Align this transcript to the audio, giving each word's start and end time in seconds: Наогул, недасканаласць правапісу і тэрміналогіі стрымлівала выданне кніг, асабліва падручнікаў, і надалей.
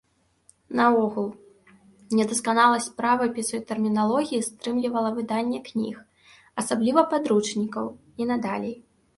Наогул, 0.77 1.27
недасканаласць 2.19 2.87
правапісу 3.03 3.53
і 3.57 3.61
тэрміналогіі 3.73 4.47
стрымлівала 4.49 5.09
выданне 5.19 5.59
кніг, 5.71 5.95
асабліва 6.63 7.09
падручнікаў, 7.13 7.85
і 8.23 8.33
надалей. 8.33 8.77